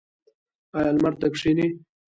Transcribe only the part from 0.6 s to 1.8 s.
ایا لمر ته کینئ؟